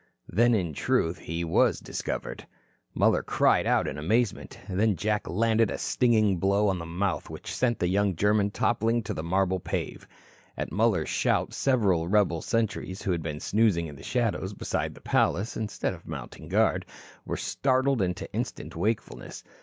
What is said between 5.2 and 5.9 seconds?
landed a